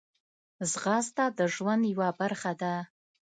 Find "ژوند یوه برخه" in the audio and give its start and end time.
1.55-2.51